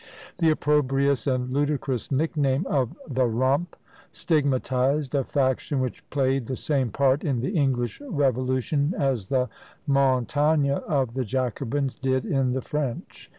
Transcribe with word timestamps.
The 0.39 0.49
opprobrious 0.49 1.27
and 1.27 1.53
ludicrous 1.53 2.09
nickname 2.11 2.65
of 2.65 2.97
"the 3.07 3.27
Rump," 3.27 3.75
stigmatised 4.11 5.13
a 5.13 5.23
faction 5.23 5.79
which 5.79 6.09
played 6.09 6.47
the 6.47 6.55
same 6.55 6.89
part 6.89 7.23
in 7.23 7.41
the 7.41 7.51
English 7.55 8.01
Revolution 8.09 8.95
as 8.97 9.27
the 9.27 9.47
"Montagne" 9.85 10.71
of 10.71 11.13
the 11.13 11.23
Jacobins 11.23 11.93
did 11.99 12.25
in 12.25 12.53
the 12.53 12.63
French. 12.63 13.29